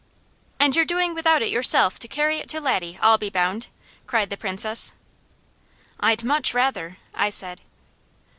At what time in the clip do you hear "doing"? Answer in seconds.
0.83-1.13